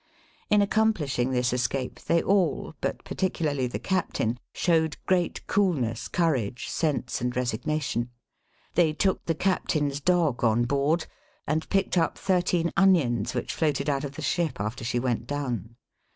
In 0.49 0.61
accom 0.61 0.93
plishing 0.95 1.29
this 1.31 1.53
escape, 1.53 1.99
they 1.99 2.23
all, 2.23 2.73
but 2.81 3.03
particularly 3.03 3.67
the 3.67 3.77
captain, 3.77 4.39
showed 4.51 4.97
great 5.05 5.45
coolness, 5.45 6.07
courage, 6.07 6.69
sense, 6.69 7.21
and 7.21 7.35
resignation. 7.35 8.09
They 8.73 8.93
took 8.93 9.23
the 9.25 9.35
cap 9.35 9.67
tain's 9.67 9.99
dog 10.01 10.43
on 10.43 10.63
board, 10.63 11.05
and 11.45 11.69
picked 11.69 11.99
up 11.99 12.17
thirteen 12.17 12.71
onions 12.75 13.35
which 13.35 13.53
floated 13.53 13.91
out 13.91 14.03
of 14.03 14.13
the 14.13 14.23
ship, 14.23 14.59
after 14.59 14.83
she 14.83 14.97
went 14.97 15.27
down. 15.27 15.75